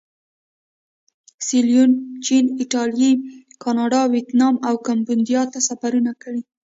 [1.47, 1.91] سیلون،
[2.25, 3.11] چین، ایټالیې،
[3.63, 6.41] کاناډا، ویتنام او کمبودیا ته سفرونه کړي.